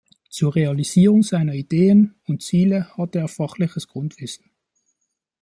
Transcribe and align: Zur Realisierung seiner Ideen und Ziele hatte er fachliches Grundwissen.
Zur 0.31 0.55
Realisierung 0.55 1.21
seiner 1.21 1.53
Ideen 1.53 2.15
und 2.25 2.41
Ziele 2.41 2.89
hatte 2.97 3.19
er 3.19 3.27
fachliches 3.27 3.87
Grundwissen. 3.87 4.49